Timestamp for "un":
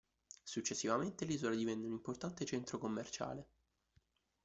1.85-1.91